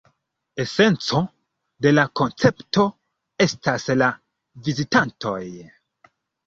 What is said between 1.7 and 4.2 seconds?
de la koncepto estas la